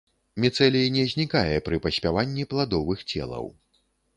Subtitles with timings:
[0.43, 3.45] Міцэлій не знікае пры паспяванні пладовых целаў.